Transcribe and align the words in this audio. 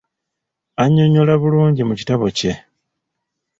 Annyonnyola 0.83 1.33
bulungi 1.41 1.81
mu 1.89 1.93
kitabo 1.99 2.25
kye. 2.37 2.53